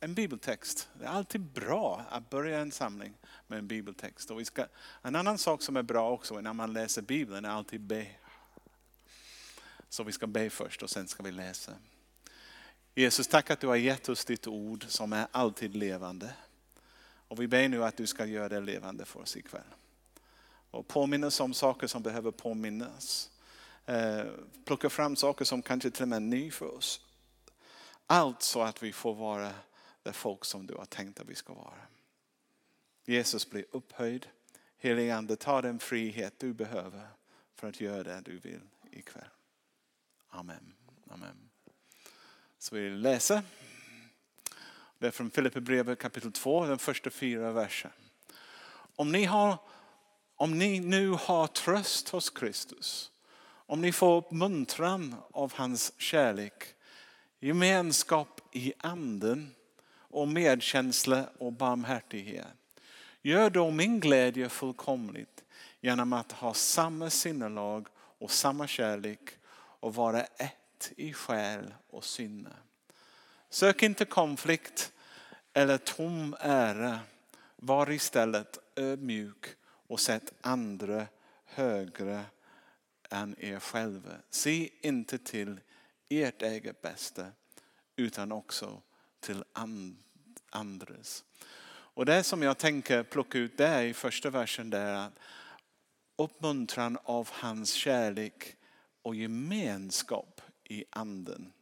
[0.00, 0.88] en bibeltext.
[0.98, 3.14] Det är alltid bra att börja en samling
[3.46, 4.30] med en bibeltext.
[4.30, 4.66] Och vi ska,
[5.02, 8.06] en annan sak som är bra också när man läser bibeln är alltid be.
[9.88, 11.72] Så vi ska be först och sen ska vi läsa.
[12.94, 16.34] Jesus, tack att du har gett oss ditt ord som är alltid levande.
[17.28, 19.62] Och vi ber nu att du ska göra det levande för oss ikväll.
[20.70, 23.30] Och påminna oss om saker som behöver påminnas.
[23.86, 24.24] Eh,
[24.64, 27.00] plocka fram saker som kanske till och med är ny för oss.
[28.06, 29.52] Allt så att vi får vara
[30.02, 31.74] det folk som du har tänkt att vi ska vara.
[33.04, 34.26] Jesus blir upphöjd.
[34.76, 37.08] Helige Ande, ta den frihet du behöver
[37.54, 38.60] för att göra det du vill
[38.92, 39.24] ikväll.
[40.28, 40.74] Amen.
[41.10, 41.50] Amen.
[42.58, 43.42] Så vi läser.
[44.98, 47.90] Det är från Filipperbrevet kapitel 2, den första fyra versen.
[48.96, 49.58] Om ni, har,
[50.34, 53.10] om ni nu har tröst hos Kristus,
[53.66, 56.64] om ni får uppmuntran av hans kärlek,
[57.40, 59.54] gemenskap i anden
[60.10, 62.46] och medkänsla och barmhärtighet.
[63.22, 65.44] Gör då min glädje fullkomligt
[65.80, 72.50] genom att ha samma sinnelag och samma kärlek och vara ett i själ och sinne.
[73.50, 74.92] Sök inte konflikt
[75.52, 76.98] eller tom ära.
[77.56, 81.06] Var istället ödmjuk och sätt andra
[81.44, 82.24] högre
[83.10, 84.12] än er själva.
[84.30, 85.60] Se inte till
[86.08, 87.26] ert eget bästa
[87.96, 88.82] utan också
[89.20, 89.44] till
[90.50, 91.24] andres.
[92.00, 95.12] Och det som jag tänker plocka ut där i första versen där att
[96.16, 98.56] uppmuntran av hans kärlek
[99.02, 101.52] och gemenskap i anden.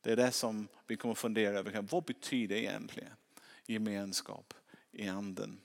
[0.00, 1.86] Det är det som vi kommer fundera över.
[1.90, 3.12] Vad betyder egentligen
[3.66, 4.54] gemenskap
[4.90, 5.60] i anden?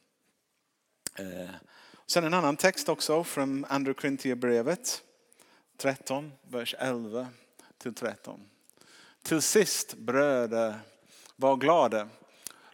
[1.15, 1.49] Eh,
[2.05, 5.03] sen en annan text också från Andra Korintierbrevet
[5.77, 7.27] 13, vers 11
[7.77, 8.49] till 13.
[9.21, 10.79] Till sist bröder,
[11.43, 12.09] var glada.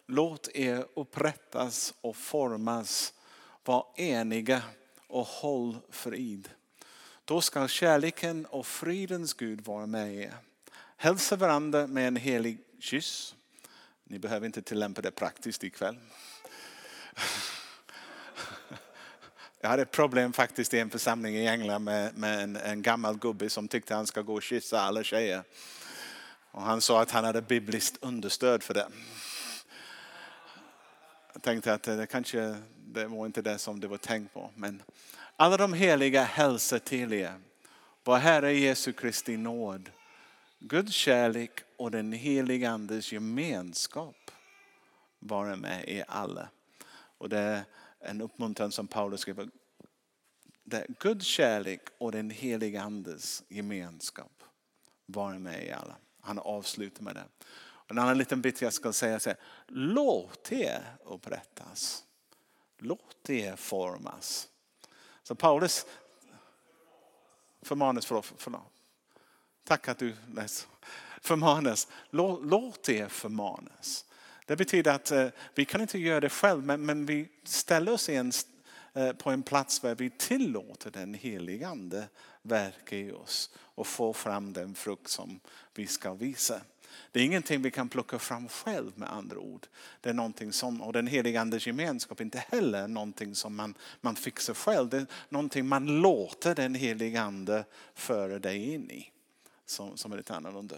[0.06, 3.14] Låt er upprättas och formas.
[3.64, 4.62] Var eniga
[5.06, 6.48] och håll frid.
[7.24, 10.34] Då ska kärleken och fridens Gud vara med er.
[10.96, 13.34] Hälsa varandra med en helig kyss.
[14.04, 15.96] Ni behöver inte tillämpa det praktiskt ikväll.
[19.60, 23.18] Jag hade ett problem faktiskt i en församling i England med, med en, en, gammal
[23.18, 25.42] gubbe som tyckte han ska gå och kyssa alla tjejer.
[26.50, 28.88] Och han sa att han hade bibliskt understöd för det.
[31.32, 34.50] Jag tänkte att det kanske det var inte det som det var tänkt på.
[34.54, 34.82] Men
[35.36, 37.40] alla de heliga hälsar till er.
[38.04, 39.90] Vår Herre Jesu Kristi nåd,
[40.58, 44.30] Guds kärlek och den heliga Andes gemenskap
[45.18, 46.48] vara med er alla.
[47.18, 47.64] Och det är
[48.00, 49.48] en uppmuntran som Paulus skriver.
[50.64, 54.42] Det är Guds kärlek och den heliga Andes gemenskap
[55.06, 55.96] vara med er alla.
[56.22, 57.24] Han avslutar med det.
[57.86, 59.36] En annan liten bit jag ska säga är
[59.66, 62.04] låt er upprättas.
[62.78, 64.48] Låt er formas.
[65.22, 65.86] Så Paulus
[67.62, 68.62] förmanas, förlåt, förlåt.
[69.64, 70.68] Tack att du läser.
[71.20, 71.88] Förmanas.
[72.10, 74.04] Låt, låt er förmanas.
[74.46, 78.08] Det betyder att eh, vi kan inte göra det själv men, men vi ställer oss
[78.08, 78.32] i en,
[78.94, 82.08] Eh, på en plats där vi tillåter den helige ande
[82.42, 85.40] verka i oss och få fram den frukt som
[85.74, 86.60] vi ska visa.
[87.12, 89.66] Det är ingenting vi kan plocka fram själv med andra ord.
[90.00, 93.74] Det är någonting som, och den heliga andes gemenskap är inte heller någonting som man,
[94.00, 94.88] man fixar själv.
[94.88, 97.64] Det är någonting man låter den heliga ande
[97.94, 99.10] föra dig in i.
[99.66, 100.76] Som, som är lite annorlunda.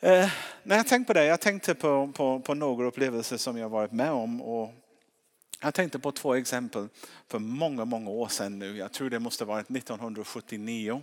[0.00, 0.30] Eh,
[0.62, 3.92] när jag tänkte på det, jag tänkte på, på, på några upplevelser som jag varit
[3.92, 4.42] med om.
[4.42, 4.85] Och
[5.60, 6.88] jag tänkte på två exempel
[7.28, 8.76] för många, många år sedan nu.
[8.76, 11.02] Jag tror det måste ha varit 1979.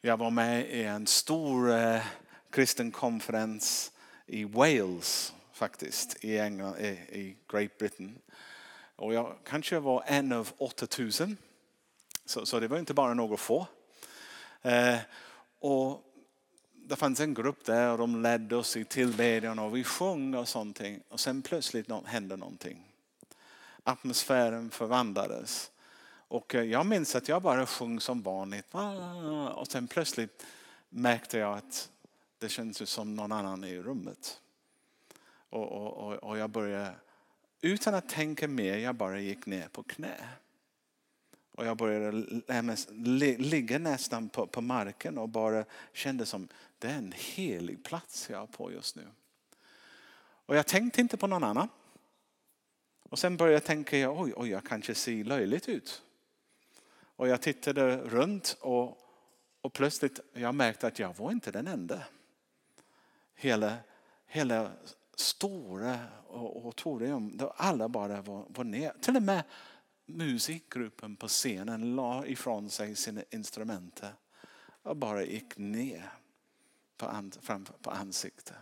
[0.00, 2.02] Jag var med i en stor eh,
[2.50, 3.92] kristen konferens
[4.26, 8.18] i Wales faktiskt, i, England, i Great Britain.
[8.96, 11.36] Och jag kanske var en av 8000.
[12.24, 13.66] Så, så det var inte bara några få.
[14.62, 14.96] Eh,
[15.60, 16.02] och
[16.74, 20.48] det fanns en grupp där och de ledde oss i tillbedjan och vi sjöng och
[20.48, 20.80] sånt.
[21.08, 22.85] Och sen plötsligt hände någonting.
[23.88, 25.70] Atmosfären förvandlades.
[26.28, 28.74] Och eh, jag minns att jag bara sjöng som vanligt.
[28.74, 30.46] Ah, och sen plötsligt
[30.88, 31.90] märkte jag att
[32.38, 34.40] det kändes som någon annan i rummet.
[35.50, 36.94] Och, och, och jag började,
[37.60, 40.16] utan att tänka mer, jag bara gick ner på knä.
[41.52, 42.12] Och jag började
[43.38, 46.48] ligga nästan på, på marken och bara kände som
[46.78, 49.08] det är en helig plats jag är på just nu.
[50.46, 51.68] Och jag tänkte inte på någon annan.
[53.16, 56.02] Och sen började jag tänka, oj, oj, jag kanske ser löjligt ut.
[57.16, 58.98] Och jag tittade runt och,
[59.60, 62.02] och plötsligt jag märkte att jag var inte den enda.
[63.34, 63.76] Hela,
[64.26, 64.70] hela
[65.14, 65.98] stora
[66.30, 68.92] auditorium där alla bara var, var ner.
[69.00, 69.42] Till och med
[70.06, 74.02] musikgruppen på scenen la ifrån sig sina instrument
[74.82, 76.12] och bara gick ner
[76.96, 78.56] på, an, fram, på ansiktet.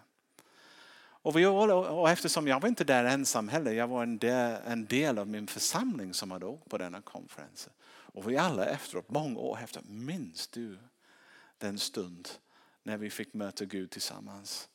[1.24, 4.86] Och, vi, och eftersom jag var inte där ensam heller, jag var en del, en
[4.86, 7.68] del av min församling som hade åkt på denna konferens.
[7.86, 10.78] Och vi alla efteråt, många år efter, minns du
[11.58, 12.28] den stund
[12.82, 14.68] när vi fick möta Gud tillsammans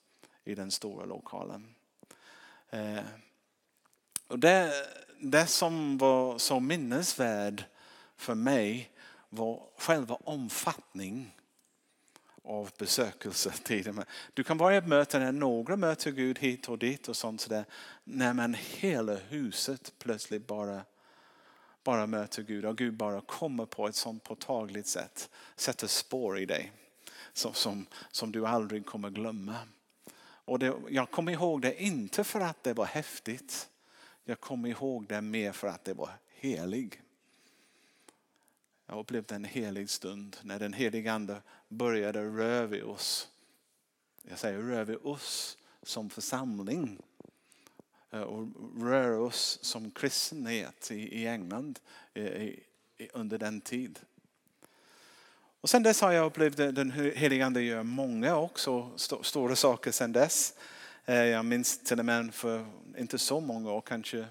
[0.43, 1.75] i den stora lokalen.
[2.69, 3.03] Eh,
[4.27, 4.73] och det,
[5.19, 7.63] det som var så minnesvärd
[8.15, 8.91] för mig
[9.29, 11.31] var själva omfattningen
[12.49, 14.03] av besökelsetiden.
[14.33, 17.65] Du kan vara i ett möte några möter Gud hit och dit och sånt sådär.
[18.03, 20.81] När man hela huset plötsligt bara,
[21.83, 25.29] bara möter Gud och Gud bara kommer på ett sånt påtagligt sätt.
[25.55, 26.71] Sätter spår i dig
[27.33, 29.55] som, som, som du aldrig kommer glömma.
[30.21, 33.69] Och det, jag kommer ihåg det inte för att det var häftigt.
[34.23, 37.01] Jag kommer ihåg det mer för att det var helig.
[38.91, 43.27] Jag upplevde en helig stund när den helige ande började röra vid oss.
[44.29, 46.97] Jag säger röra vid oss som församling
[48.11, 48.47] eh, och
[48.77, 51.79] röra oss som kristenhet i, England
[53.13, 53.99] under den tid.
[55.61, 58.91] Och sen dess har jag upplevt den helige ande gör många också
[59.21, 60.53] stora saker sen dess.
[61.05, 62.65] Eh, jag minns till och med för
[62.97, 64.25] inte så många år, kanske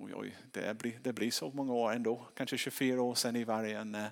[0.00, 3.44] oj, oj, det, blir, det blir så många år ändå, kanske 24 år sedan i
[3.44, 4.06] vargen eh,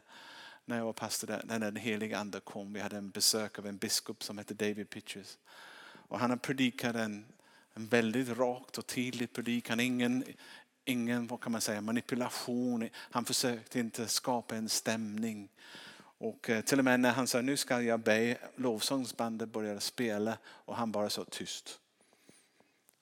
[0.64, 2.72] när, jag var pastor där, när den helige ande kom.
[2.72, 5.38] Vi hade en besök av en biskop som hette David Pitches.
[6.08, 7.26] Och han predikade en,
[7.74, 9.80] en väldigt rakt och tydlig predikan.
[9.80, 10.24] Ingen,
[10.84, 12.88] ingen vad kan man säga, manipulation.
[12.94, 15.48] Han försökte inte skapa en stämning.
[16.18, 20.38] Och eh, till och med när han sa nu ska jag be, lovsångsbandet började spela
[20.44, 21.80] och han bara så tyst.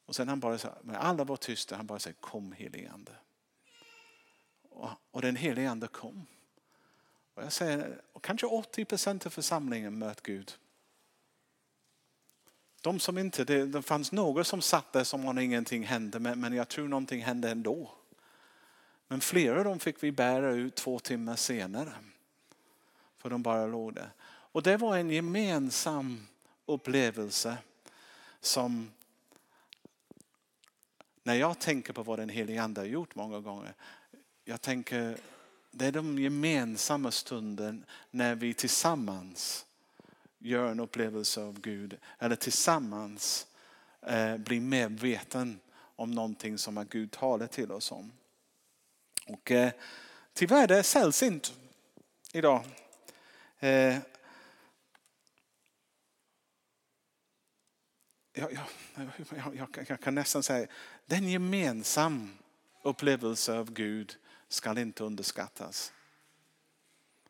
[0.07, 3.13] Och sen han bara sa, när alla var tysta, han bara sa kom helige ande.
[4.71, 6.27] Och, och den helige ande kom.
[7.35, 10.53] Och jag säger, och kanske 80 procent av församlingen möt Gud.
[12.81, 16.41] De som inte, det, det fanns några som satt där som om ingenting hände, men,
[16.41, 17.95] men jag tror någonting hände ändå.
[19.09, 21.93] Men flera av dem fick vi bära ut två timmar senare.
[23.17, 24.11] För de bara låg där.
[24.27, 26.27] Och det var en gemensam
[26.67, 27.57] upplevelse
[28.41, 28.91] som
[31.25, 33.75] när jag tänker på vad den helige Ande har gjort många gånger.
[34.45, 35.17] Jag tänker
[35.71, 39.67] det är de gemensamma stunden när vi tillsammans
[40.39, 41.99] gör en upplevelse av Gud.
[42.19, 43.47] Eller tillsammans
[44.03, 45.61] eh, blir medveten
[45.97, 48.13] om någonting som Gud talar till oss om.
[49.27, 49.73] Och eh,
[50.33, 51.55] tyvärr det är sällsynt
[52.33, 52.65] idag.
[53.59, 53.97] Eh,
[58.35, 58.67] jag, jag,
[59.55, 60.67] jag, jag, kan nästan säga,
[61.07, 62.31] den gemensam
[62.83, 64.17] upplevelse av Gud
[64.49, 65.93] ska inte underskattas.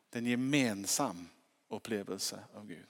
[0.09, 1.29] Den gemensam
[1.69, 2.85] upplevelse av Gud.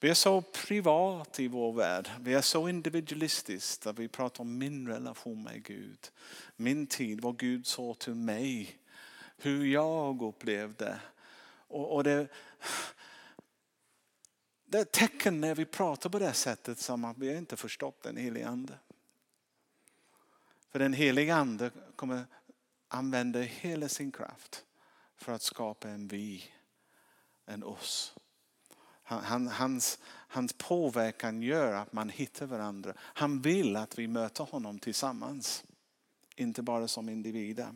[0.00, 2.10] Vi är så privat i vår värld.
[2.20, 3.92] Vi är så individualistiska.
[3.92, 6.10] Vi pratar om min relation med Gud.
[6.56, 8.78] Min tid, vad Gud sa till mig.
[9.36, 11.00] Hur jag upplevde.
[11.68, 12.28] Och, och det,
[14.70, 18.02] det är ett tecken när vi pratar på det sättet som att vi inte förstått
[18.02, 18.78] den helige ande.
[20.70, 22.24] För den helige ande kommer
[22.88, 24.64] använda hela sin kraft
[25.16, 26.44] för att skapa en vi,
[27.46, 28.14] en oss.
[29.02, 32.94] Han, hans, hans påverkan gör att man hittar varandra.
[32.98, 35.64] Han vill att vi möter honom tillsammans.
[36.36, 37.74] Inte bara som individer.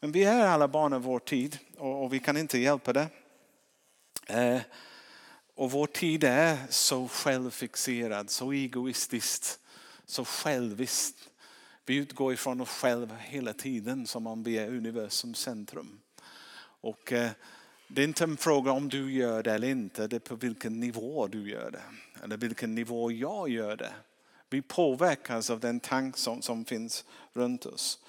[0.00, 3.08] Men vi är alla barn av vår tid och, och vi kan inte hjälpa det.
[4.26, 4.60] Eh,
[5.54, 9.44] och vår tid är så självfixerad, så egoistisk,
[10.06, 11.30] så själviskt.
[11.86, 16.00] Vi utgår ifrån oss själva hela tiden som om vi är universums centrum.
[16.80, 17.30] Och eh,
[17.88, 20.80] det är inte en fråga om du gör det eller inte, det är på vilken
[20.80, 21.82] nivå du gör det.
[22.22, 23.94] Eller vilken nivå jag gör det.
[24.50, 28.00] Vi påverkas av den tank som, som finns runt oss.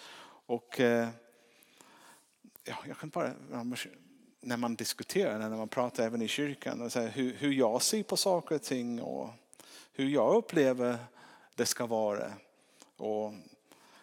[0.46, 1.10] Och eh,
[2.64, 3.34] ja, jag kan bara
[4.46, 8.04] när man diskuterar, när man pratar även i kyrkan, och säger hur, hur jag ser
[8.04, 9.30] på saker och ting och
[9.94, 10.98] hur jag upplever
[11.56, 12.34] det ska vara.
[12.98, 13.34] Och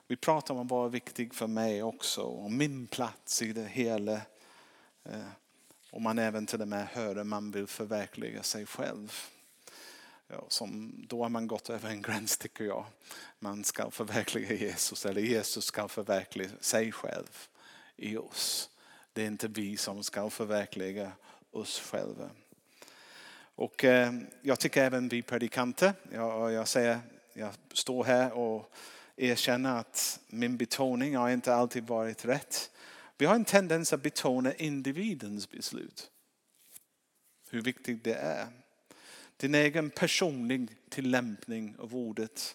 [0.07, 4.13] vi pratar om vad är viktigt för mig också och min plats i det hela.
[5.05, 5.29] Eh,
[5.91, 9.13] och man även till och med hör att man vill förverkliga sig själv.
[10.29, 12.85] Ja, som, då har man gått över en gräns tycker jag.
[13.39, 17.49] Man ska förverkliga Jesus eller Jesus ska förverkliga sig själv
[17.97, 18.72] i oss.
[19.13, 21.13] Det är inte vi som ska förverkliga
[21.51, 22.31] oss själva.
[23.55, 27.01] Och eh, jag tycker även vi predikanter, jag, jag, säger,
[27.33, 28.73] jag står här och
[29.17, 32.71] erkänner att min betoning har inte alltid varit rätt.
[33.19, 36.11] Vi har en tendens att betona individens beslut.
[37.51, 38.47] Hur viktigt det är.
[39.37, 42.55] Din egen personlig tillämpning av ordet.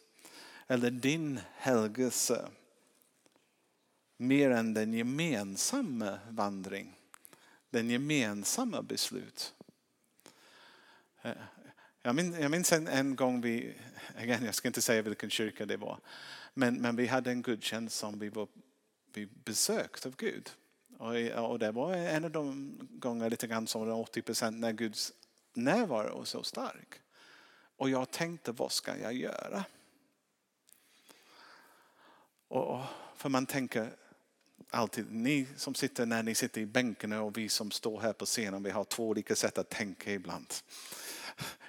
[0.67, 2.49] Eller din helgelse.
[4.17, 6.95] Mer än den gemensamma vandring.
[7.69, 9.53] Den gemensamma beslut.
[12.01, 13.75] Jag minns, jag minns en, en, gång vi,
[14.17, 15.99] again, jag ska inte säga vilken kyrka det var,
[16.53, 18.47] men, men vi hade en gudstjänst som vi var
[19.13, 20.49] vi besökt av Gud.
[20.97, 25.13] Och, och det var en av de gånger lite grann som 80 procent när Guds
[25.53, 27.01] närvaro var så stark.
[27.77, 29.65] Och jag tänkte, vad ska jag göra?
[32.47, 32.81] Och,
[33.15, 33.95] för man tänker
[34.69, 38.25] alltid, ni som sitter när ni sitter i bänkarna och vi som står här på
[38.25, 40.53] scenen, vi har två olika sätt att tänka ibland.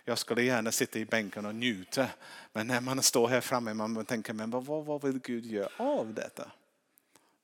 [0.05, 2.09] Jag skulle gärna sitta i bänken och njuta.
[2.53, 6.15] Men när man står här framme man tänker, men vad, vad vill Gud göra av
[6.15, 6.51] detta?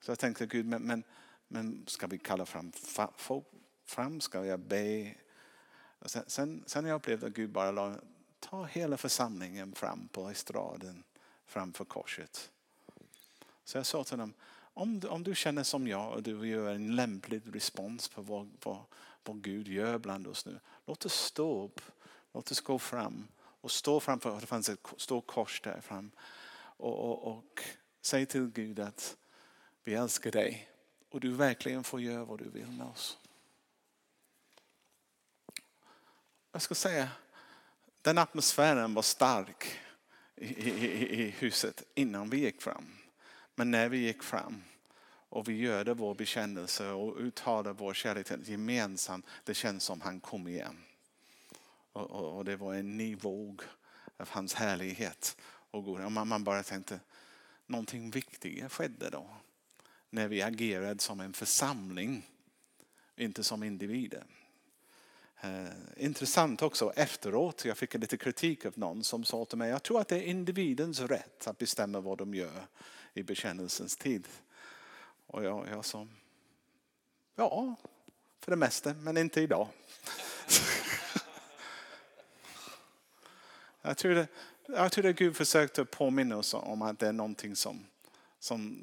[0.01, 1.03] Så jag tänkte, Gud, men, men,
[1.49, 2.73] men ska vi kalla fram
[3.17, 3.45] folk
[3.87, 4.21] fram?
[4.21, 5.15] Ska jag be?
[5.99, 7.95] Och sen, sen, sen jag upplevde att Gud bara la,
[8.41, 11.05] ta hela församlingen fram på estraden
[11.47, 12.51] framför korset.
[13.65, 14.35] Så jag sa till dem,
[14.75, 18.51] om du, om du känner som jag och du gör en lämplig respons på vad,
[18.63, 18.79] vad,
[19.25, 20.61] vad Gud gör bland oss nu.
[20.87, 21.81] Låt oss stå upp
[22.35, 26.11] Låt oss gå fram och stå framför, det fanns ett stort kors där fram.
[26.57, 27.63] Och, och, och
[28.01, 29.17] säg till Gud att
[29.85, 30.69] vi älskar dig
[31.11, 33.19] och du verkligen får göra vad du vill med oss.
[36.53, 37.09] Jag ska säga,
[38.03, 39.81] den atmosfären var stark
[40.35, 43.04] i, i, i huset innan vi gick fram.
[43.55, 44.63] Men när vi gick fram
[45.29, 50.49] och vi gjorde vår bekännelse och uttalade vår kärlek gemensamt, det känns som han kom
[50.49, 50.77] igen.
[51.93, 53.63] Och, och, och det var en ny våg
[54.17, 55.37] av hans härlighet.
[55.71, 57.01] Och man, man bara tänkte,
[57.67, 59.27] någonting viktigt skedde då.
[60.11, 62.27] När vi agerade som en församling,
[63.17, 64.25] inte som individer.
[65.41, 69.83] Eh, intressant också efteråt, jag fick lite kritik av någon som sa till mig, jag
[69.83, 72.67] tror att det är individens rätt att bestämma vad de gör
[73.15, 74.29] i bekännelsens tid.
[75.27, 76.07] Och jag, jag sa,
[77.35, 77.77] ja,
[78.41, 79.69] för det mesta, men inte idag.
[83.87, 84.29] Jag tror, det,
[84.67, 87.87] jag tror att Gud försökte påminna oss om att det är någonting som,
[88.39, 88.79] som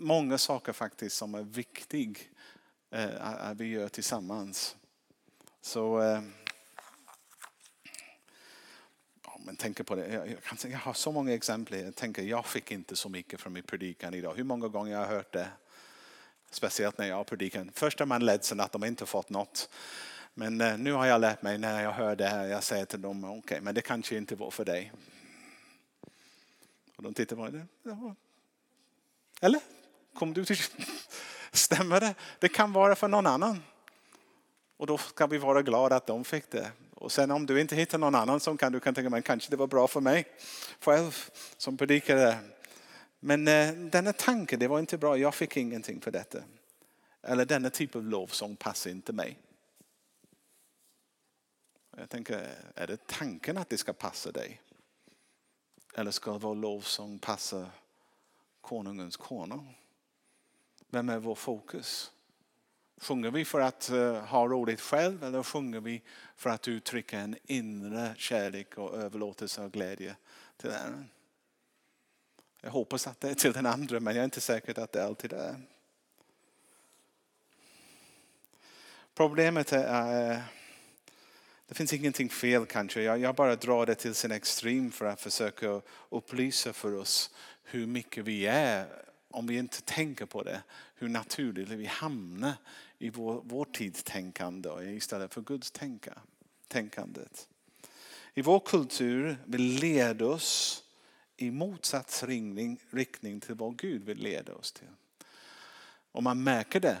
[0.00, 2.14] många saker faktiskt som är viktiga
[2.90, 4.76] eh, att vi gör tillsammans.
[5.60, 6.22] Så eh,
[9.24, 10.06] ja, men tänker på det.
[10.12, 11.80] Jag, jag, jag, har så många exempel.
[11.80, 14.34] Jag tänker jag fick inte så mycket från min predikan idag.
[14.34, 15.48] Hur många gånger jag har hört det?
[16.50, 17.70] Speciellt när jag har predikan.
[17.74, 19.68] Först är man ledsen att de inte fått något.
[20.34, 23.00] Men eh, nu har jag lärt mig när jag hör det här, jag säger till
[23.00, 24.92] dem, okej, okay, men det kanske inte var för dig.
[26.96, 27.64] Och de tittar på mig,
[29.40, 29.60] eller?
[30.14, 30.58] Kom du till...
[31.52, 32.14] Stämmer det?
[32.38, 33.62] Det kan vara för någon annan.
[34.76, 36.72] Och då ska vi vara glada att de fick det.
[37.00, 39.50] Och sen om du inte hittar någon annan som kan du kan tänka, men kanske
[39.50, 40.24] det var bra för mig
[40.80, 42.38] själv som predikade.
[43.20, 46.38] Men eh, denna tanke, det var inte bra, jag fick ingenting för detta.
[47.22, 49.38] Eller denna typ av lovsång passar inte mig.
[51.96, 54.60] Jag tänker, är det tanken att det ska passa dig?
[55.94, 57.70] Eller ska vår lovsång passa
[58.60, 59.78] konungens konung?
[60.88, 62.12] Vem är vår fokus?
[63.00, 66.02] Sjunger vi för att eh, ha roligt själv eller sjunger vi
[66.36, 70.16] för att uttrycka en inre kärlek och överlåtelse och glädje
[70.56, 71.10] till den?
[72.60, 75.04] Jag hoppas att det är till den andra men jag är inte säker att det
[75.04, 75.56] alltid är.
[79.14, 80.40] Problemet är eh,
[81.68, 83.02] det finns ingenting fel kanske.
[83.02, 87.30] Jag, jag bara drar det till sin extrem för att försöka upplysa för oss
[87.62, 88.86] hur mycket vi är,
[89.30, 90.62] om vi inte tänker på det,
[90.94, 92.52] hur naturligt vi hamnar
[92.98, 96.18] i vår, vår tids tänkande istället för Guds tänka,
[96.68, 97.48] tänkandet.
[98.34, 100.84] I vår kultur vill leda oss
[101.36, 102.24] i motsatt
[102.90, 104.88] riktning till vad Gud vill leda oss till.
[106.12, 106.98] Och man märker det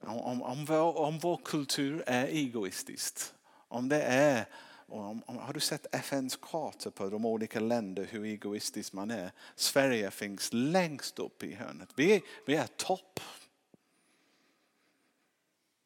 [0.00, 3.32] om, om, vår, om vår kultur är egoistisk
[3.72, 4.46] om det är,
[4.86, 9.32] om, om, har du sett FNs kartor på de olika länder hur egoistisk man är?
[9.56, 11.88] Sverige finns längst upp i hörnet.
[11.96, 13.20] Vi, vi är topp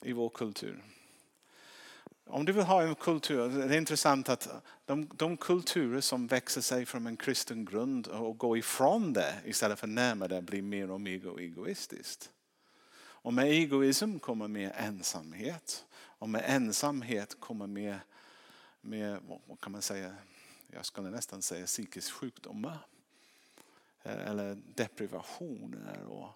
[0.02, 0.84] i vår kultur.
[2.24, 4.48] Om du vill ha en kultur, det är intressant att
[4.84, 9.78] de, de kulturer som växer sig från en kristen grund och går ifrån det istället
[9.78, 12.30] för närmare det blir mer och mer egoistiskt.
[12.98, 15.86] Och med egoism kommer mer ensamhet.
[15.96, 18.00] Och med ensamhet kommer mer,
[18.80, 20.14] mer vad kan man säga,
[20.66, 22.78] jag skulle nästan säga psykisk sjukdomar.
[24.06, 26.04] Eh, eller deprivationer.
[26.04, 26.28] Och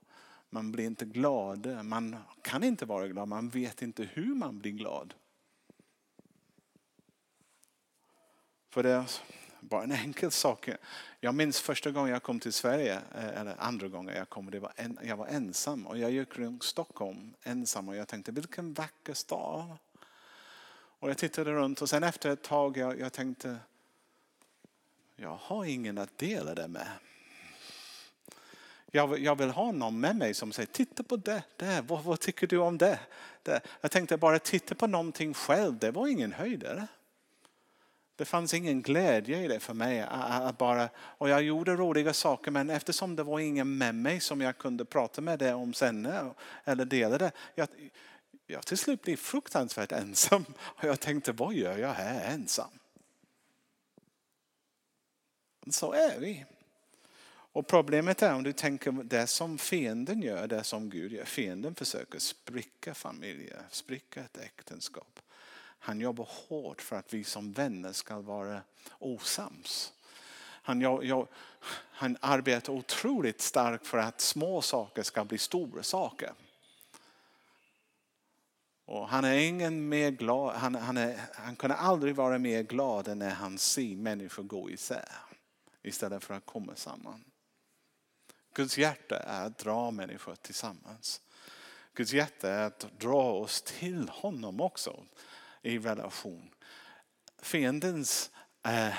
[0.51, 1.85] man blir inte glad.
[1.85, 3.29] Man kan inte vara glad.
[3.29, 5.15] Man vet inte hur man blir glad.
[8.71, 9.11] För det är
[9.61, 10.69] bara en enkel sak.
[11.21, 14.61] Jag minns första gången jag kom till Sverige, eh, eller andra gången jag kom, det
[14.61, 18.75] var en, jag var ensam och jag gick runt Stockholm ensam och jag tänkte vilken
[18.75, 19.77] vacker stad.
[20.73, 23.59] Och jag tittade runt och sen efter ett tag jag, jag tänkte
[25.17, 26.89] jag har ingen att dela det med.
[28.91, 31.85] Jag, jag vill ha någon med mig som säger titta på det, det.
[31.87, 32.99] Vad, vad tycker du om det?
[33.43, 33.61] det?
[33.81, 36.87] Jag tänkte bara titta på någonting själv, det var ingen höjdare.
[38.17, 40.01] Det fanns ingen glädje i det för mig.
[40.01, 44.41] Att bara, och jag gjorde roliga saker men eftersom det var ingen med mig som
[44.41, 46.09] jag kunde prata med det om sen
[46.65, 47.33] eller dela det.
[47.55, 47.69] Jag,
[48.47, 52.71] jag till slut blev fruktansvärt ensam och jag tänkte vad gör jag här ensam?
[55.71, 56.47] Så är vi.
[57.53, 61.25] Och problemet är om du tänker det som fienden gör, det som Gud gör.
[61.25, 65.21] Fienden försöker spricka familjer, spricka ett äktenskap.
[65.79, 68.63] Han jobbar hårt för att vi som vänner ska vara
[68.99, 69.93] osams.
[70.63, 71.29] Han, jag, jag,
[71.91, 76.33] han arbetar otroligt starkt för att små saker ska bli stora saker.
[78.85, 83.09] Och han är ingen mer glad, han, han, är, han kunde aldrig vara mer glad
[83.09, 85.13] än när han ser människor gå isär
[85.83, 87.30] istället för att komma samman.
[88.55, 91.21] Guds hjärta är att dra människor tillsammans.
[91.95, 95.05] Guds hjärta är att dra oss till honom också
[95.63, 96.51] i relation.
[97.43, 98.31] Fiendens
[98.63, 98.95] eh,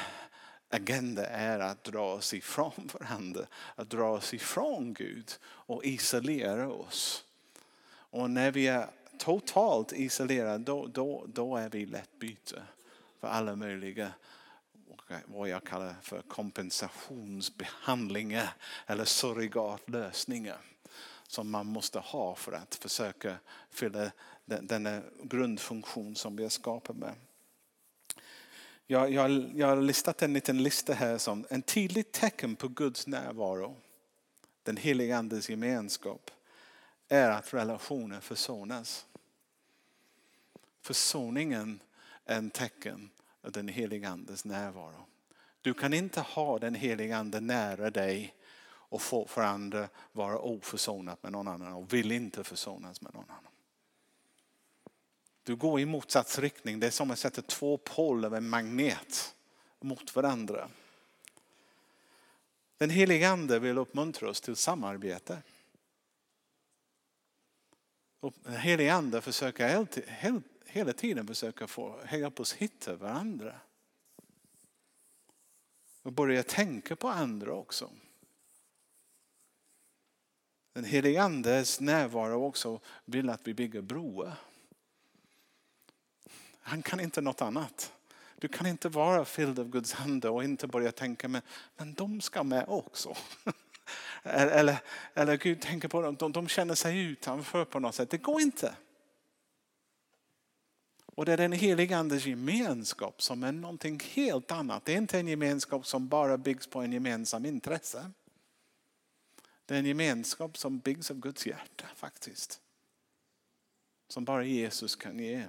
[0.70, 7.26] agenda är att dra oss ifrån varandra, att dra oss ifrån Gud och isolera oss.
[7.94, 12.64] Och när vi är totalt isolerade då, då, då är vi lätt byte
[13.20, 14.12] för alla möjliga
[15.26, 18.54] vad jag kallar för kompensationsbehandlingar
[18.88, 20.62] eller surrogatlösningar
[21.28, 23.36] som man måste ha för att försöka
[23.70, 24.12] fylla
[24.46, 27.14] den grundfunktion som vi är skapade med.
[28.88, 33.08] Jag, jag, jag har listat en liten lista här som en tydligt tecken på Guds
[33.08, 33.78] närvaro,
[34.64, 36.32] den heliga andes gemenskap,
[37.08, 39.06] är att relationer försonas.
[40.82, 41.80] Försoningen
[42.26, 43.10] är en tecken
[43.42, 45.06] den heliga andes närvaro.
[45.62, 49.28] Du kan inte ha den heliga ande nära dig och få
[50.12, 53.52] vara oförsonad med någon annan och vill inte försonas med någon annan.
[55.44, 56.80] Du går i motsatsriktning.
[56.80, 59.36] Det är som att sätta två poler med en magnet
[59.80, 60.70] mot varandra.
[62.78, 65.42] Den helige ande vill uppmuntra oss till samarbete.
[68.44, 69.98] Den helige ande försöker helt
[70.72, 73.56] hela tiden försöka få hjälp oss hitta varandra.
[76.02, 77.90] Och börja tänka på andra också.
[80.74, 84.34] Den helige Andes närvaro också vill att vi bygger broar.
[86.60, 87.94] Han kan inte något annat.
[88.36, 91.42] Du kan inte vara fylld av Guds ande och inte börja tänka men,
[91.78, 93.16] men de ska med också.
[94.24, 94.78] eller,
[95.14, 98.10] eller Gud tänker på dem, de, de känner sig utanför på något sätt.
[98.10, 98.76] Det går inte.
[101.16, 104.86] Och det är den heliga andes gemenskap som är någonting helt annat.
[104.86, 108.12] Det är inte en gemenskap som bara byggs på en gemensam intresse.
[109.66, 112.62] Det är en gemenskap som byggs av Guds hjärta faktiskt.
[114.08, 115.46] Som bara Jesus kan ge.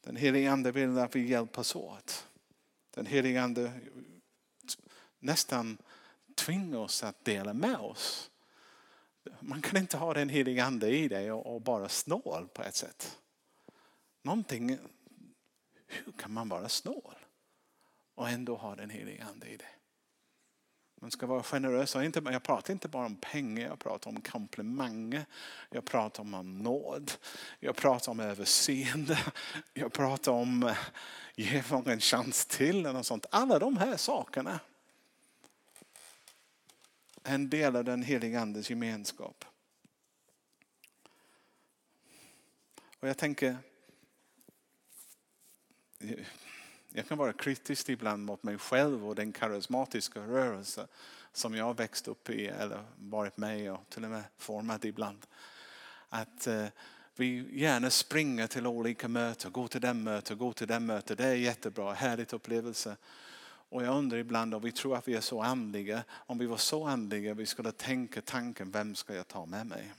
[0.00, 2.26] Den helige ande vill att vi hjälpas åt.
[2.90, 3.72] Den helige ande
[5.18, 5.78] nästan
[6.34, 8.30] tvingar oss att dela med oss.
[9.40, 13.18] Man kan inte ha den helige ande i dig och bara snål på ett sätt.
[14.24, 14.78] Någonting,
[15.86, 17.14] hur kan man vara snål
[18.14, 19.68] och ändå ha den helige ande i det?
[21.00, 21.94] Man ska vara generös.
[21.94, 25.26] Jag pratar inte bara om pengar, jag pratar om komplimanger.
[25.70, 27.12] Jag pratar om nåd.
[27.60, 29.18] Jag pratar om överseende.
[29.72, 30.76] Jag pratar om eh,
[31.34, 32.86] ge folk en chans till.
[32.86, 33.26] Och sånt.
[33.30, 34.60] Alla de här sakerna
[37.22, 39.44] är en del av den heliga andes gemenskap.
[43.00, 43.58] Och jag tänker
[46.92, 50.86] jag kan vara kritisk ibland mot mig själv och den karismatiska rörelse
[51.32, 55.26] som jag växt upp i eller varit med och till och med format ibland.
[56.08, 56.66] Att eh,
[57.16, 61.16] vi gärna springer till olika möten, går till den möten, går till den möten.
[61.16, 62.96] Det är jättebra, härligt upplevelse.
[63.68, 66.04] Och jag undrar ibland om vi tror att vi är så andliga.
[66.10, 69.92] Om vi var så andliga vi skulle tänka tanken, vem ska jag ta med mig?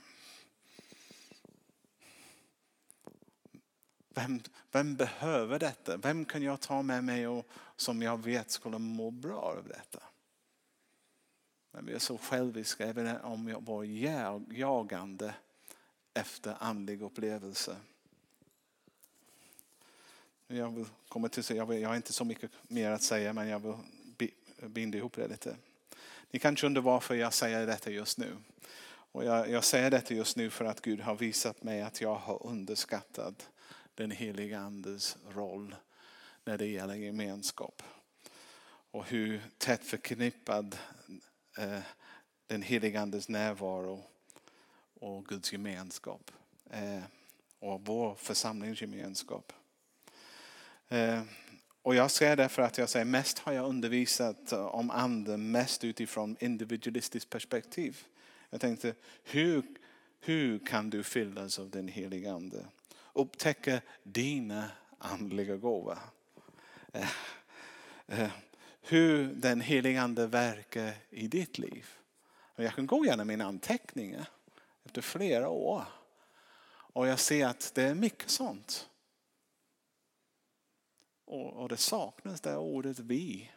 [4.16, 4.40] Vem,
[4.72, 5.96] vem behöver detta?
[5.96, 10.02] Vem kan jag ta med mig och som jag vet skulle må bra av detta?
[11.70, 13.86] Men vi är så själviska även om vår
[14.56, 15.34] jagande
[16.14, 17.76] efter andlig upplevelse.
[20.46, 23.58] Jag vill komma till, jag, jag har inte så mycket mer att säga men jag
[24.18, 24.30] vill
[24.68, 25.56] binda ihop det lite.
[26.30, 28.36] Ni kanske undrar varför jag säger detta just nu.
[29.12, 32.14] Och jag, jag säger detta just nu för att Gud har visat mig att jag
[32.14, 33.48] har underskattat
[33.96, 35.76] den heliga Andes roll
[36.44, 37.82] när det gäller gemenskap.
[38.90, 40.78] Och hur tätt förknippad
[41.58, 41.80] eh,
[42.46, 44.04] den heliga Andes närvaro
[45.00, 46.30] och Guds gemenskap.
[46.70, 47.02] Eh,
[47.58, 49.52] och vår församlingsgemenskap.
[50.88, 51.22] Eh,
[51.82, 55.84] och jag säger det för att jag säger mest har jag undervisat om anden mest
[55.84, 57.98] utifrån individualistiskt perspektiv.
[58.50, 59.62] Jag tänkte hur,
[60.20, 62.66] hur kan du fyllas av den heliga ande?
[63.16, 65.98] Upptäcka dina andliga gåvor.
[66.92, 67.10] Eh,
[68.06, 68.30] eh,
[68.80, 71.86] hur den heliga ande verkar i ditt liv.
[72.56, 74.28] Jag kan gå igenom mina anteckningar
[74.84, 75.84] efter flera år.
[76.68, 78.88] Och jag ser att det är mycket sånt.
[81.24, 83.50] Och, det saknas det ordet vi.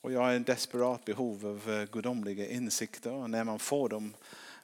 [0.00, 3.12] Och jag är i desperat behov av eh, gudomliga insikter.
[3.12, 4.14] Och när man får dem,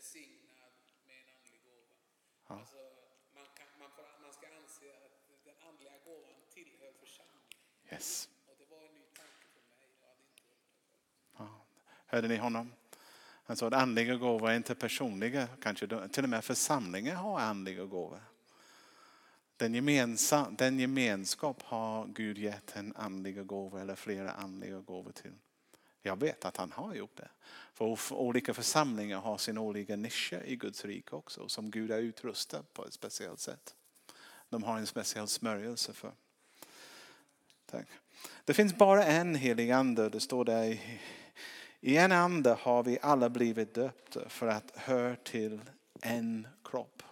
[0.00, 0.72] välsignad
[1.06, 1.96] med en andlig gåva.
[2.48, 2.54] Ja.
[2.58, 2.76] Alltså,
[3.34, 7.60] man, kan, man, får, man ska anse att den andliga gåvan tillhör församlingen.
[7.92, 8.28] Yes.
[8.46, 9.88] Och det var en ny tanke för mig.
[10.00, 10.42] Jag hade inte
[11.38, 11.64] ja.
[12.06, 12.72] Hörde ni honom?
[13.44, 15.48] Han sa att andliga gåvor är inte personliga.
[15.62, 18.22] Kanske till och med församlingen har andliga gåvor.
[19.56, 25.34] Den, gemensa, den gemenskap har Gud gett en andliga gåva eller flera andliga gåvor till.
[26.02, 27.28] Jag vet att han har gjort det.
[27.74, 32.72] För olika församlingar har sin olika nischer i Guds rike också som Gud har utrustat
[32.72, 33.74] på ett speciellt sätt.
[34.48, 36.12] De har en speciell smörjelse för.
[37.66, 37.86] Tack.
[38.44, 40.08] Det finns bara en helig ande.
[40.08, 40.78] Det står där
[41.80, 45.60] i en ande har vi alla blivit döpta för att höra till
[46.02, 47.02] en kropp.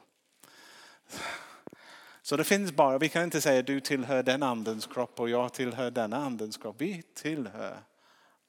[2.23, 5.53] Så det finns bara, vi kan inte säga du tillhör den andens kropp och jag
[5.53, 6.77] tillhör den andens kropp.
[6.79, 7.83] Vi tillhör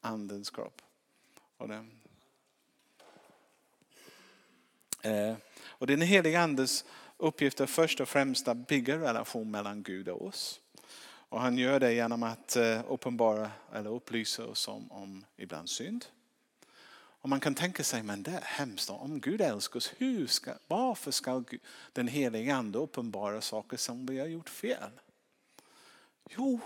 [0.00, 0.82] andens kropp.
[1.56, 2.00] Och den,
[5.02, 6.84] eh, och den heliga andes
[7.16, 10.60] uppgift är först och främst att bygga relation mellan Gud och oss.
[11.02, 16.04] Och han gör det genom att eh, uppenbara eller upplysa oss om, om ibland synd.
[17.22, 18.90] Och man kan tänka sig, men det är hemskt.
[18.90, 21.44] Om Gud älskar oss, hur ska, varför ska
[21.92, 24.90] den heliga ande uppenbara saker som vi har gjort fel?
[26.30, 26.60] Jo,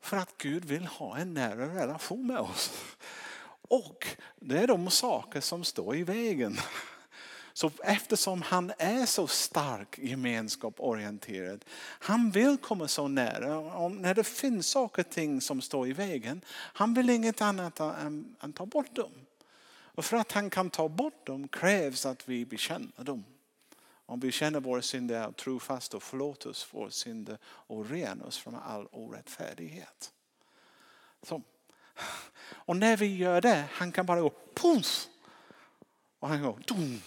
[0.00, 2.72] för att Gud vill ha en nära relation med oss.
[3.68, 4.06] Och
[4.40, 6.58] det är de saker som står i vägen.
[7.52, 13.58] Så eftersom han är så stark gemenskaporienterad, han vill komma så nära.
[13.58, 17.80] Och när det finns saker och ting som står i vägen, han vill inget annat
[17.80, 19.12] än att ta bort dem.
[20.00, 23.24] Och för att han kan ta bort dem krävs att vi bekänner dem.
[24.10, 28.54] Om vi känner våra synder trofast och förlåt oss våra synder och ren oss från
[28.54, 30.12] all orättfärdighet.
[31.22, 31.42] Så.
[32.48, 35.08] Och när vi gör det, han kan bara gå puff!
[36.18, 37.00] Och han går dum.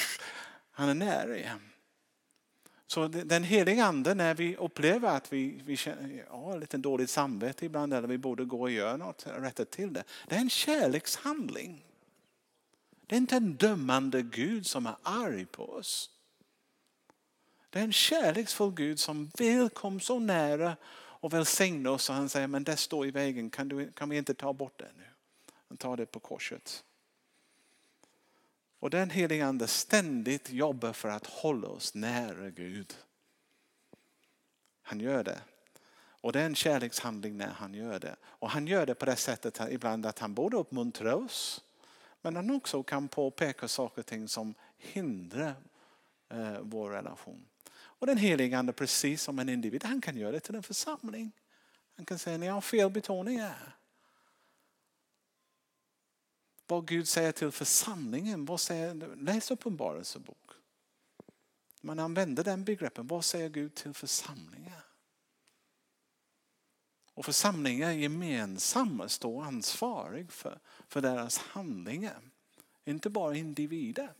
[0.70, 1.70] Han är nära igen.
[2.86, 7.66] Så den heliga ande när vi upplever att vi, vi känner ja, lite dåligt samvete
[7.66, 10.04] ibland eller vi borde gå och göra något, rätta till det.
[10.28, 11.84] Det är en kärlekshandling.
[13.06, 16.10] Det är inte en dömande Gud som är arg på oss.
[17.70, 22.08] Det är en kärleksfull Gud som vill komma så nära och välsigna oss.
[22.08, 24.78] Och han säger, men det står i vägen, kan, du, kan vi inte ta bort
[24.78, 25.04] det nu?
[25.68, 26.84] Han tar det på korset.
[28.78, 32.96] Och den helige ande ständigt jobbar för att hålla oss nära Gud.
[34.82, 35.38] Han gör det.
[36.22, 38.16] Och det är en kärlekshandling när han gör det.
[38.22, 41.64] Och han gör det på det sättet ibland att han både uppmuntrar oss
[42.22, 45.54] men han också kan påpeka saker och ting som hindrar
[46.28, 47.46] eh, vår relation.
[48.00, 51.32] Och den helige ande precis som en individ, han kan göra det till en församling.
[51.96, 53.80] Han kan säga ni har fel betoning här.
[56.70, 58.44] vad Gud säger till församlingen.
[58.44, 60.50] Vad säger, läs uppenbarelsebok.
[61.80, 63.06] Man använder den begreppen.
[63.06, 64.84] Vad säger Gud till församlingar?
[67.14, 72.20] Och församlingen gemensamt står ansvarig för, för deras handlingar.
[72.84, 74.14] Inte bara individer.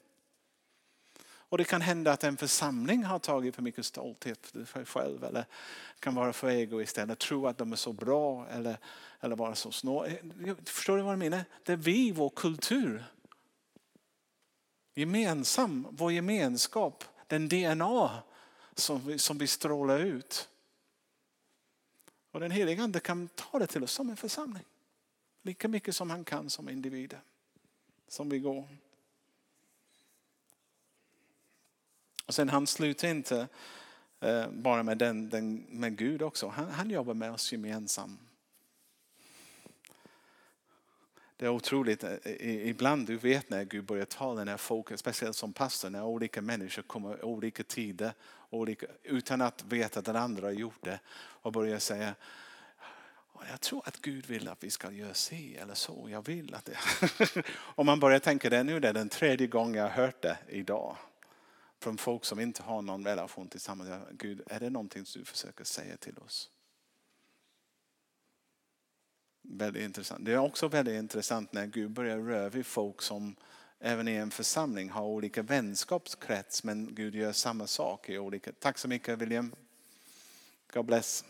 [1.51, 5.25] Och det kan hända att en församling har tagit för mycket stolthet för sig själv
[5.25, 5.47] eller
[6.01, 8.79] kan vara för egoist eller tro att de är så bra eller,
[9.21, 10.07] eller vara så snå.
[10.65, 11.45] Förstår du vad jag menar?
[11.63, 13.05] Det är vi, vår kultur.
[14.95, 18.23] Gemensam, vår gemenskap, den DNA
[18.75, 20.49] som vi, som vi strålar ut.
[22.31, 24.65] Och den helige Ande kan ta det till oss som en församling.
[25.43, 27.21] Lika mycket som han kan som individer.
[28.09, 28.69] Som vi går.
[32.31, 33.49] Och sen han slutar inte
[34.21, 36.49] eh, bara med, den, den, med Gud också.
[36.49, 38.21] Han, han jobbar med oss gemensamt.
[41.37, 42.05] Det är otroligt.
[42.05, 46.43] Eh, ibland du vet när Gud börjar tala när folk, speciellt som pastor, när olika
[46.43, 48.13] människor kommer olika tider
[48.51, 52.15] olika, utan att veta att den andra har gjort det och börjar säga
[53.51, 56.09] jag tror att Gud vill att vi ska göra si eller så.
[56.11, 56.79] Jag vill att det.
[57.57, 60.39] Om man börjar tänka det nu, det är den tredje gången jag har hört det
[60.49, 60.97] idag
[61.81, 63.91] från folk som inte har någon relation tillsammans.
[64.11, 66.51] Gud, är det någonting du försöker säga till oss?
[69.43, 70.25] Väldigt intressant.
[70.25, 73.37] Det är också väldigt intressant när Gud börjar röra vid folk som
[73.79, 78.53] även i en församling har olika vänskapskrets men Gud gör samma sak i olika.
[78.53, 79.55] Tack så mycket William.
[80.73, 81.25] God bless.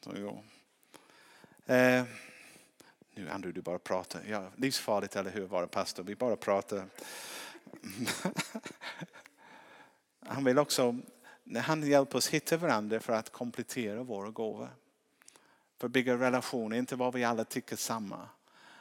[0.00, 0.10] Så
[1.66, 2.04] eh,
[3.14, 4.22] nu Andrew, du bara pratar.
[4.28, 6.02] Ja, livsfarligt eller hur vara pastor.
[6.02, 6.86] Vi bara pratar.
[10.20, 10.96] han vill också,
[11.64, 14.70] han hjälper oss hitta varandra för att komplettera våra gåvor.
[15.78, 18.28] För att bygga relationer, inte vad vi alla tycker samma.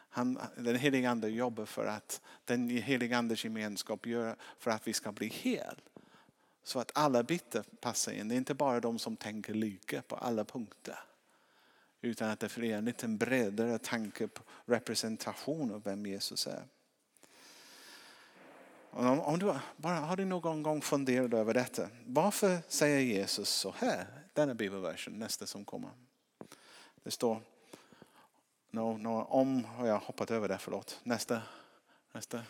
[0.10, 4.94] Han, den helige Ande jobbar för att den helige Andes gemenskap gör för att vi
[4.94, 5.82] ska bli hel.
[6.64, 8.28] Så att alla bitar passar in.
[8.28, 11.00] Det är inte bara de som tänker lika på alla punkter.
[12.02, 16.64] Utan att det är en liten bredare tanke på representation av vem Jesus är.
[18.98, 21.90] Om, du bara, har du någon gång funderat över detta?
[22.06, 24.08] Varför säger Jesus så här?
[24.34, 25.90] Denna bibelversen, nästa som kommer.
[27.04, 27.42] Det står,
[28.72, 31.00] no, no, om har jag hoppat över det, förlåt.
[31.04, 31.42] Nästa.
[32.12, 32.42] nästa.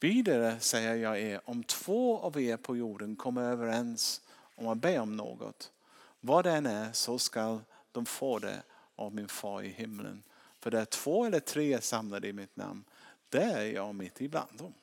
[0.00, 4.20] Vidare säger jag er, om två av er på jorden kommer överens
[4.54, 5.72] om att be om något,
[6.20, 7.58] vad det än är så ska
[7.92, 8.62] de få det
[8.96, 10.22] av min far i himlen.
[10.60, 12.84] För det är två eller tre samlade i mitt namn,
[13.32, 14.74] det är jag mitt ibland dem.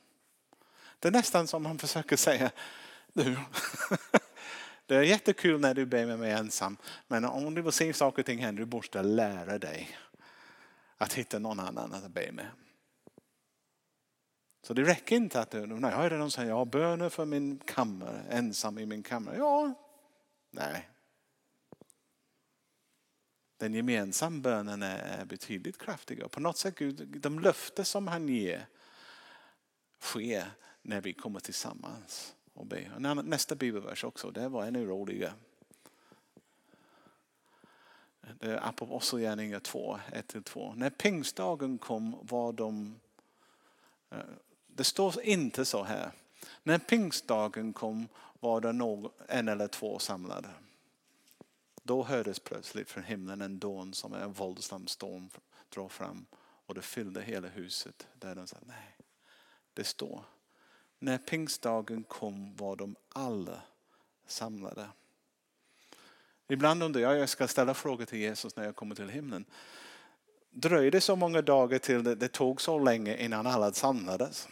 [1.00, 2.52] Det är nästan som man försöker säga,
[3.14, 3.38] du,
[4.86, 8.22] det är jättekul när du ber med mig ensam, men om du vill se saker
[8.22, 9.98] och ting hända, du måste lära dig
[10.98, 12.48] att hitta någon annan att be med.
[14.62, 17.26] Så det räcker inte att du, nej, jag hörde någon säga, jag har böner för
[17.26, 19.38] min kammare, ensam i min kammare.
[19.38, 19.74] Ja,
[20.52, 20.90] nej.
[23.60, 26.30] Den gemensamma bönen är betydligt kraftigare.
[26.30, 28.68] På något sätt, Gud, de löften som han ger
[30.00, 33.00] sker när vi kommer tillsammans och ber.
[33.24, 35.34] Nästa bibelvers också, det var ännu roligare.
[38.40, 40.76] Det är Apostlagärningarna 2, 1-2.
[40.76, 43.00] När pingstdagen kom var de...
[44.10, 44.18] Eh,
[44.68, 46.12] det står inte så här.
[46.64, 48.08] När pingstdagen kom
[48.40, 50.50] var det någon, en eller två samlade.
[51.90, 55.30] Då hördes plötsligt från himlen en dån som en våldsam storm
[55.70, 56.26] drar fram
[56.66, 58.08] och det fyllde hela huset.
[58.14, 58.98] Där de sa, nej,
[59.74, 60.24] det står
[61.00, 63.62] när pingstdagen kom var de alla
[64.28, 64.90] samlade.
[66.48, 69.46] Ibland undrar jag, jag ska ställa frågor till Jesus när jag kommer till himlen.
[70.50, 74.48] Dröjde det så många dagar till det, det tog så länge innan alla samlades?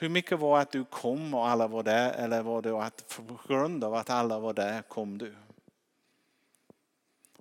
[0.00, 3.40] Hur mycket var att du kom och alla var där eller var det att på
[3.48, 5.34] grund av att alla var där kom du?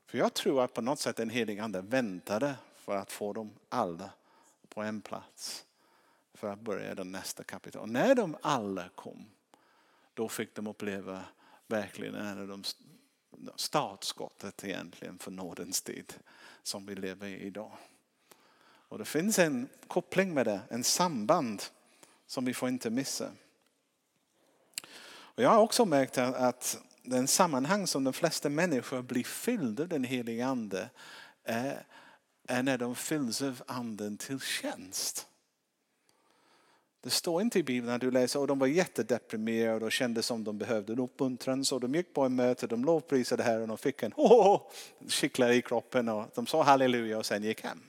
[0.05, 3.51] För jag tror att på något sätt den helige ande väntade för att få dem
[3.69, 4.09] alla
[4.69, 5.65] på en plats
[6.33, 7.81] för att börja den nästa kapitel.
[7.81, 9.25] Och när de alla kom,
[10.13, 11.23] då fick de uppleva
[11.67, 12.63] verkligen när de
[13.55, 16.13] startskottet egentligen för nådens tid
[16.63, 17.71] som vi lever i idag.
[18.63, 21.63] Och det finns en koppling med det, en samband
[22.27, 23.31] som vi får inte missa.
[25.09, 29.89] Och jag har också märkt att den sammanhang som de flesta människor blir fyllda av
[29.89, 30.89] den helige ande
[31.43, 31.85] är,
[32.47, 35.27] är när de fylls av anden till tjänst.
[37.01, 40.43] Det står inte i Bibeln när du läser att de var jättedeprimerade och kände som
[40.43, 41.65] de behövde en uppmuntran.
[41.65, 44.61] Så de gick på en möte, de lovprisade här och de fick en oh,
[45.07, 47.81] kittlar i kroppen och de sa halleluja och sen gick hem.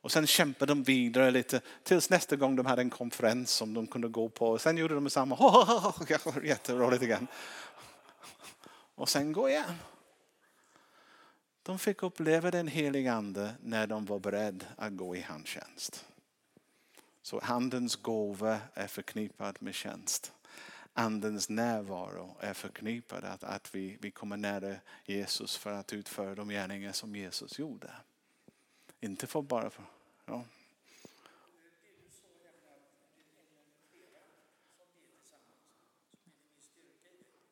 [0.00, 3.86] Och sen kämpade de vidare lite tills nästa gång de hade en konferens som de
[3.86, 4.50] kunde gå på.
[4.50, 5.34] Och sen gjorde de samma.
[5.34, 6.02] Oh,
[6.42, 7.26] jätteroligt igen.
[8.94, 9.74] Och sen gå igen.
[11.62, 16.04] De fick uppleva den heliga ande när de var beredda att gå i hans tjänst.
[17.22, 20.32] Så andens gåva är förknippad med tjänst.
[20.92, 26.48] Andens närvaro är förknippad att, att vi, vi kommer nära Jesus för att utföra de
[26.48, 27.90] gärningar som Jesus gjorde.
[29.00, 29.84] Inte för bara för...
[30.26, 30.44] Ja.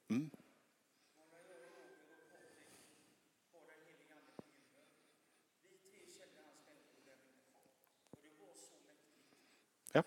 [0.09, 0.31] Mm.
[9.93, 10.03] Ja.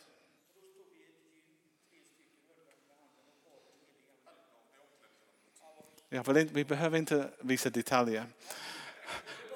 [6.34, 8.26] Vi behöver inte visa detaljer.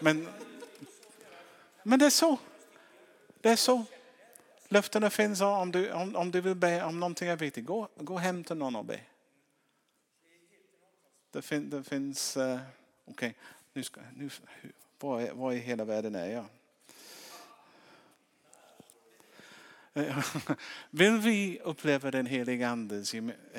[0.01, 0.27] Men,
[1.87, 2.37] men det är så.
[3.41, 3.85] Det är så.
[4.67, 7.65] Löftena finns om du, om, om du vill be om någonting är viktigt.
[7.65, 8.99] Gå, gå hem till någon och be.
[11.31, 12.59] Det, fin, det finns, uh,
[13.05, 13.33] okej, okay.
[13.73, 14.29] nu ska, nu,
[14.99, 16.45] var, är, var i hela världen är jag?
[19.93, 20.25] Eh,
[20.89, 23.03] vill vi uppleva den heliga ande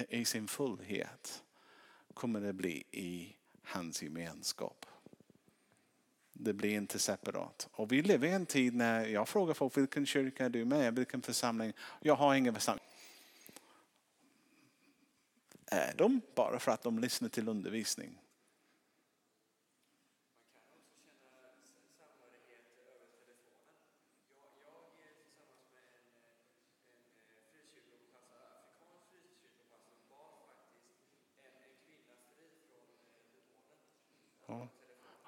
[0.08, 1.42] i sin fullhet
[2.14, 4.86] kommer det bli i hans gemenskap.
[6.38, 7.68] Det blir inte separat.
[7.72, 10.94] Och vi lever i en tid när jag frågar folk vilken kyrka är du med
[10.94, 11.72] Vilken församling?
[12.00, 12.84] Jag har ingen församling.
[15.66, 18.18] Är de bara för att de lyssnar till undervisning?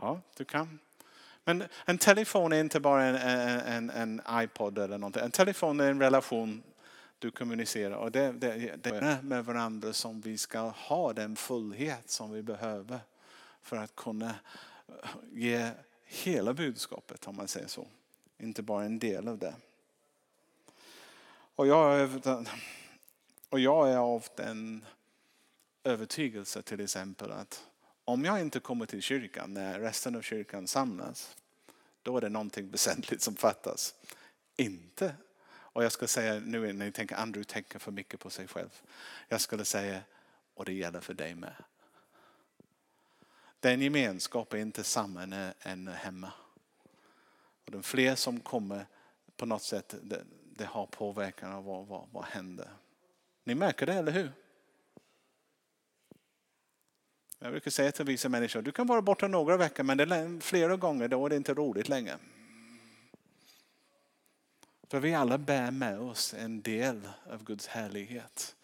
[0.01, 0.79] Ja, du kan.
[1.49, 5.23] Men en telefon är inte bara en, en, en iPod eller någonting.
[5.23, 6.63] En telefon är en relation
[7.19, 7.97] du kommunicerar.
[7.97, 12.43] Och det, det, det är med varandra som vi ska ha den fullhet som vi
[12.43, 12.99] behöver
[13.63, 14.35] för att kunna
[15.33, 15.71] ge
[16.05, 17.87] hela budskapet om man säger så.
[18.39, 19.55] Inte bara en del av det.
[21.55, 22.21] Och jag är,
[23.49, 24.85] och jag är av den
[25.85, 27.68] övertygelse till exempel att
[28.09, 31.37] om jag inte kommer till kyrkan när resten av kyrkan samlas,
[32.03, 33.95] då är det någonting väsentligt som fattas.
[34.57, 35.15] Inte,
[35.49, 38.83] och jag ska säga nu när ni tänker Andrew tänker för mycket på sig själv.
[39.29, 40.01] Jag skulle säga,
[40.55, 41.55] och det gäller för dig med.
[43.61, 46.33] Den gemenskap är inte samma än hemma.
[47.65, 48.87] Och de fler som kommer
[49.37, 50.25] på något sätt, det,
[50.57, 52.69] det har påverkan av vad, vad, vad händer.
[53.45, 54.33] Ni märker det, eller hur?
[57.39, 60.41] Jag brukar säga till vissa människor, du kan vara borta några veckor men det är
[60.41, 62.19] flera gånger då är det inte roligt längre.
[64.89, 68.57] För vi alla bär med oss en del av Guds härlighet.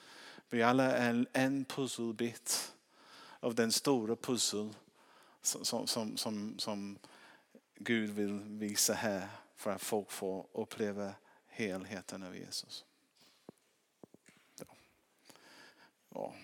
[0.51, 2.75] Vi alla är en pusselbit
[3.41, 4.75] av den stora pussel
[5.43, 6.99] som, som, som, som
[7.75, 11.15] Gud vill visa här för att folk får uppleva
[11.47, 12.85] helheten av Jesus.
[16.15, 16.35] Ja.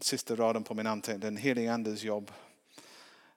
[0.00, 2.32] Sista raden på min anteckning, den helige andes jobb.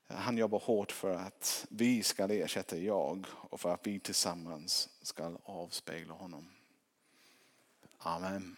[0.08, 5.38] Han jobbar hårt för att vi ska ersätta jag och för att vi tillsammans ska
[5.44, 6.50] avspegla honom.
[7.98, 8.56] Amen.